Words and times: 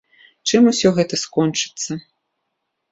Чым 0.51 0.69
усё 0.71 0.93
гэта 1.01 1.21
скончыцца? 1.27 1.91